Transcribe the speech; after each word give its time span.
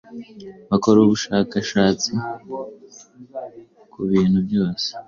bakora 0.69 0.97
ubushakashatsi 1.01 2.09
ku 3.91 3.99
bintu 4.11 4.39
byose. 4.47 4.87